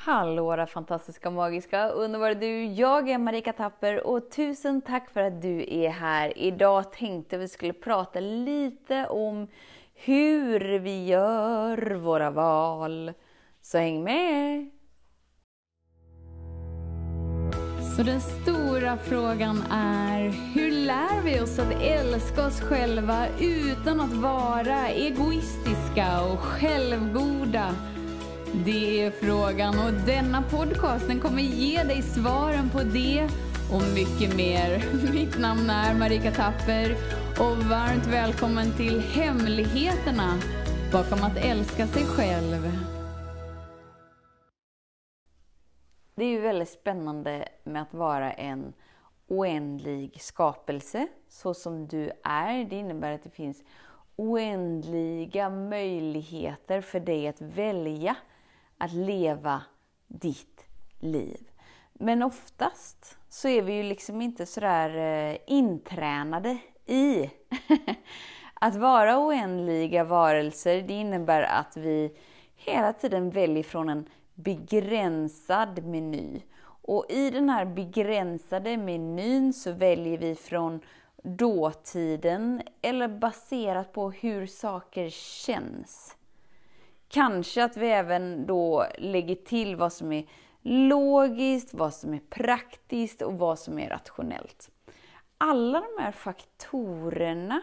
[0.00, 2.64] Hallå våra fantastiska, magiska, underbara du!
[2.64, 6.38] Jag är Marika Tapper och tusen tack för att du är här.
[6.38, 9.48] Idag tänkte vi skulle prata lite om
[9.94, 13.12] hur vi gör våra val.
[13.62, 14.70] Så häng med!
[17.96, 20.20] Så den stora frågan är,
[20.54, 27.74] hur lär vi oss att älska oss själva utan att vara egoistiska och självgoda?
[28.64, 33.28] Det är frågan och denna podcasten kommer ge dig svaren på det
[33.72, 34.84] och mycket mer.
[35.12, 36.92] Mitt namn är Marika Tapper
[37.40, 40.38] och varmt välkommen till Hemligheterna
[40.92, 42.72] bakom att älska sig själv.
[46.14, 48.72] Det är ju väldigt spännande med att vara en
[49.28, 52.64] oändlig skapelse så som du är.
[52.64, 53.62] Det innebär att det finns
[54.16, 58.16] oändliga möjligheter för dig att välja
[58.78, 59.62] att leva
[60.06, 60.64] ditt
[60.98, 61.50] liv.
[61.92, 67.30] Men oftast så är vi ju liksom inte sådär eh, intränade i
[68.54, 70.82] att vara oändliga varelser.
[70.82, 72.16] Det innebär att vi
[72.56, 76.42] hela tiden väljer från en begränsad meny.
[76.82, 80.80] Och i den här begränsade menyn så väljer vi från
[81.22, 86.16] dåtiden eller baserat på hur saker känns.
[87.08, 90.24] Kanske att vi även då lägger till vad som är
[90.62, 94.70] logiskt, vad som är praktiskt och vad som är rationellt.
[95.38, 97.60] Alla de här faktorerna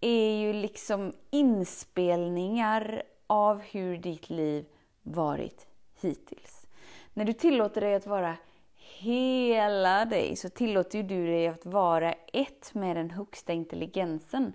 [0.00, 4.66] är ju liksom inspelningar av hur ditt liv
[5.02, 5.66] varit
[6.00, 6.66] hittills.
[7.14, 8.36] När du tillåter dig att vara
[8.74, 14.52] hela dig så tillåter du dig att vara ett med den högsta intelligensen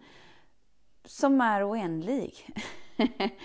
[1.04, 2.48] som är oändlig.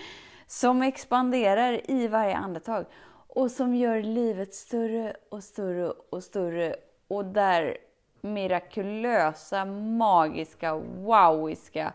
[0.51, 2.85] som expanderar i varje andetag
[3.27, 6.75] och som gör livet större och större och större
[7.07, 7.77] och där
[8.21, 11.93] mirakulösa, magiska, wowiska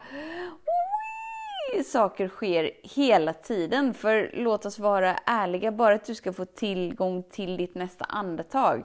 [1.84, 3.94] saker sker hela tiden.
[3.94, 8.84] För låt oss vara ärliga, bara att du ska få tillgång till ditt nästa andetag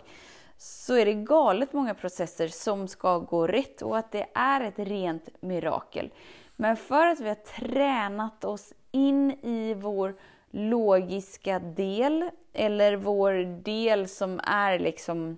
[0.58, 4.80] så är det galet många processer som ska gå rätt och att det är ett
[4.80, 6.14] rent mirakel.
[6.56, 10.16] Men för att vi har tränat oss in i vår
[10.52, 15.38] logiska del, eller vår del som är liksom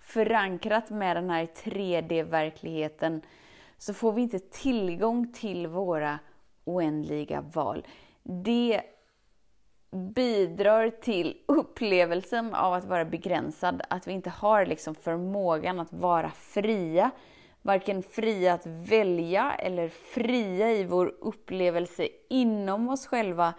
[0.00, 3.22] förankrat med den här 3D-verkligheten,
[3.78, 6.18] så får vi inte tillgång till våra
[6.64, 7.86] oändliga val.
[8.22, 8.82] Det
[9.90, 16.30] bidrar till upplevelsen av att vara begränsad, att vi inte har liksom förmågan att vara
[16.30, 17.10] fria
[17.68, 23.54] varken fria att välja eller fria i vår upplevelse inom oss själva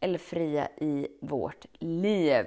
[0.00, 2.46] eller fria i vårt liv.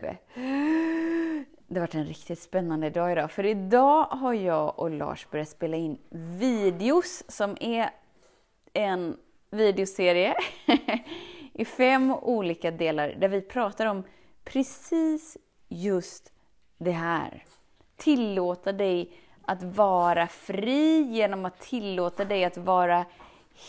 [1.67, 5.49] Det har varit en riktigt spännande dag idag, för idag har jag och Lars börjat
[5.49, 5.97] spela in
[6.39, 7.89] videos som är
[8.73, 9.17] en
[9.51, 10.35] videoserie
[11.53, 14.03] i fem olika delar där vi pratar om
[14.43, 15.37] precis
[15.67, 16.33] just
[16.77, 17.43] det här.
[17.97, 19.11] Tillåta dig
[19.45, 23.05] att vara fri genom att tillåta dig att vara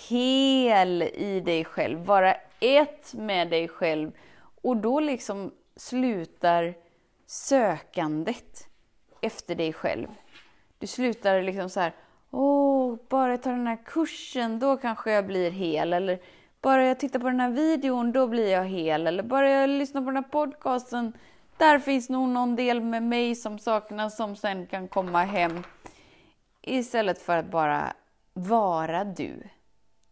[0.09, 4.12] hel i dig själv, vara ett med dig själv.
[4.62, 6.75] Och då liksom slutar
[7.26, 8.69] sökandet
[9.20, 10.09] efter dig själv.
[10.78, 11.92] Du slutar liksom så här,
[12.31, 15.92] åh, bara jag tar den här kursen, då kanske jag blir hel.
[15.92, 16.19] Eller
[16.60, 19.06] bara jag tittar på den här videon, då blir jag hel.
[19.06, 21.12] Eller bara jag lyssnar på den här podcasten,
[21.58, 25.62] där finns nog någon del med mig som saknas som sen kan komma hem.
[26.62, 27.92] Istället för att bara
[28.32, 29.48] vara du.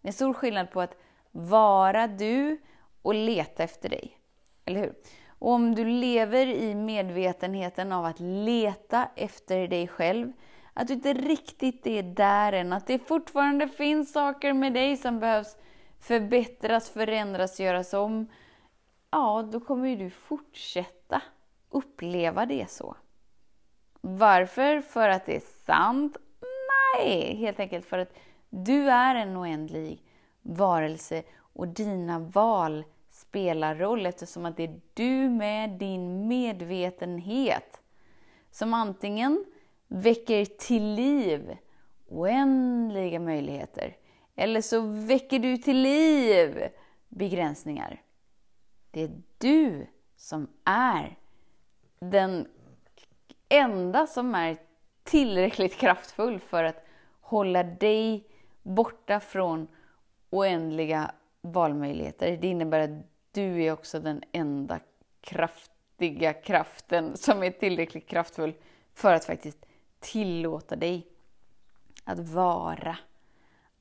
[0.01, 0.97] Det är stor skillnad på att
[1.31, 2.59] vara du
[3.03, 4.19] och leta efter dig.
[4.65, 4.95] Eller hur?
[5.39, 10.33] Och om du lever i medvetenheten av att leta efter dig själv,
[10.75, 15.21] att du inte riktigt är där än, att det fortfarande finns saker med dig som
[15.21, 15.57] behövs
[16.01, 18.29] förbättras, förändras, göras om,
[19.11, 21.23] ja, då kommer ju du fortsätta
[21.75, 22.97] uppleva det så.
[24.01, 24.81] Varför?
[24.81, 26.17] För att det är sant?
[26.99, 28.13] Nej, helt enkelt för att
[28.51, 30.03] du är en oändlig
[30.43, 37.81] varelse och dina val spelar roll eftersom att det är du med din medvetenhet
[38.51, 39.45] som antingen
[39.89, 41.57] väcker till liv
[42.09, 43.97] oändliga möjligheter
[44.35, 46.69] eller så väcker du till liv
[47.09, 48.03] begränsningar.
[48.91, 49.87] Det är du
[50.17, 51.19] som är
[52.11, 52.49] den
[53.49, 54.57] enda som är
[55.03, 56.87] tillräckligt kraftfull för att
[57.21, 58.27] hålla dig
[58.63, 59.69] borta från
[60.31, 61.11] oändliga
[61.43, 62.37] valmöjligheter.
[62.37, 64.81] Det innebär att du är också den enda
[65.21, 68.55] kraftiga kraften som är tillräckligt kraftfull
[68.95, 69.67] för att faktiskt
[70.01, 71.07] tillåta dig
[72.05, 72.97] att vara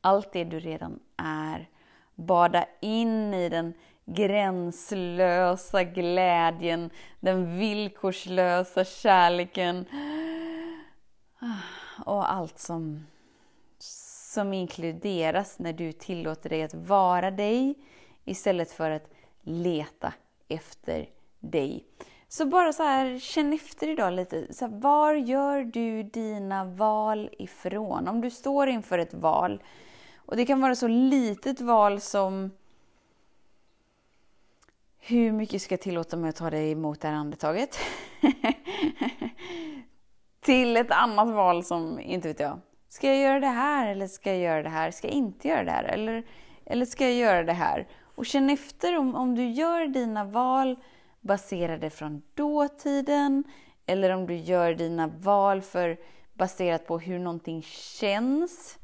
[0.01, 1.69] allt det du redan är.
[2.15, 3.73] Bada in i den
[4.05, 6.89] gränslösa glädjen,
[7.19, 9.85] den villkorslösa kärleken
[11.39, 13.07] ah, och allt som,
[13.79, 17.75] som inkluderas när du tillåter dig att vara dig
[18.25, 19.09] istället för att
[19.41, 20.13] leta
[20.47, 21.09] efter
[21.39, 21.85] dig.
[22.27, 24.53] Så bara så här, känn efter idag lite.
[24.53, 28.07] Så här, var gör du dina val ifrån?
[28.07, 29.63] Om du står inför ett val,
[30.15, 32.51] och det kan vara så litet val som
[35.05, 37.79] hur mycket ska jag tillåta mig att ta dig emot det här andetaget?
[40.41, 42.59] Till ett annat val som, inte vet jag,
[42.89, 44.91] ska jag göra det här eller ska jag göra det här?
[44.91, 45.83] Ska jag inte göra det här?
[45.83, 46.23] Eller,
[46.65, 47.87] eller ska jag göra det här?
[48.15, 50.75] Och känn efter om, om du gör dina val
[51.21, 53.43] baserade från dåtiden
[53.85, 55.97] eller om du gör dina val för,
[56.33, 57.61] baserat på hur någonting
[57.99, 58.79] känns.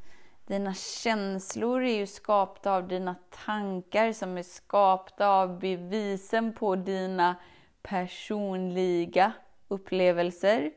[0.50, 3.16] Dina känslor är ju skapta av dina
[3.46, 7.36] tankar som är skapta av bevisen på dina
[7.82, 9.32] personliga
[9.68, 10.72] upplevelser.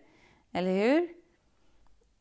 [0.52, 1.10] Eller hur?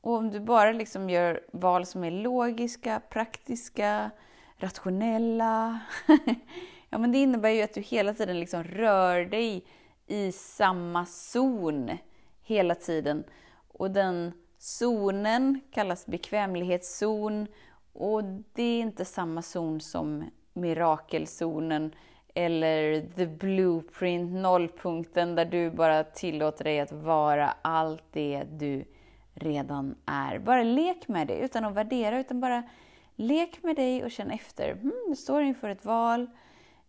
[0.01, 4.11] Och om du bara liksom gör val som är logiska, praktiska,
[4.57, 5.81] rationella.
[6.89, 9.65] ja, men det innebär ju att du hela tiden liksom rör dig
[10.07, 11.91] i samma zon
[12.43, 13.25] hela tiden.
[13.69, 14.33] Och den
[14.63, 17.47] zonen kallas bekvämlighetszon
[17.93, 21.95] och det är inte samma zon som mirakelzonen
[22.35, 28.85] eller the blueprint, nollpunkten där du bara tillåter dig att vara allt det du
[29.35, 30.39] redan är.
[30.39, 32.63] Bara lek med det utan att värdera, utan bara
[33.17, 34.73] Lek med dig och känn efter.
[34.73, 36.31] Hmm, du står inför ett val.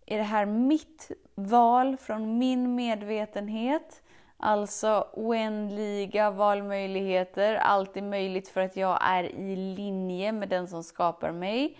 [0.05, 4.02] Är det här mitt val från min medvetenhet?
[4.45, 10.83] Alltså oändliga valmöjligheter, allt är möjligt för att jag är i linje med den som
[10.83, 11.77] skapar mig.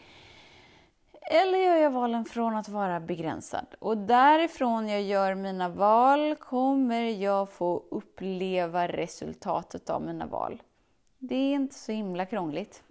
[1.22, 3.66] Eller gör jag valen från att vara begränsad?
[3.80, 10.62] Och därifrån jag gör mina val kommer jag få uppleva resultatet av mina val.
[11.20, 12.84] Det är inte så himla krångligt.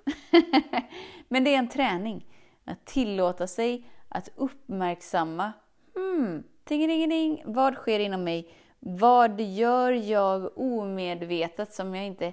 [1.28, 2.26] Men det är en träning.
[2.64, 5.52] Att tillåta sig att uppmärksamma,
[5.94, 8.54] hmm, ding, vad sker inom mig?
[8.84, 12.32] Vad gör jag omedvetet som jag inte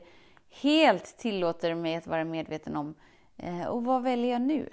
[0.50, 2.96] helt tillåter mig att vara medveten om?
[3.38, 4.70] Eh, och vad väljer jag nu?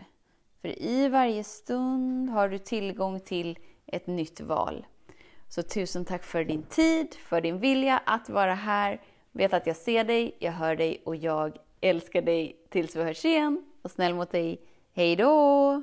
[0.62, 4.86] För i varje stund har du tillgång till ett nytt val.
[5.48, 9.00] Så tusen tack för din tid, för din vilja att vara här
[9.36, 13.24] Vet att jag ser dig, jag hör dig och jag älskar dig tills vi hörs
[13.24, 13.64] igen.
[13.82, 14.60] Och snäll mot dig.
[14.94, 15.82] Hej då!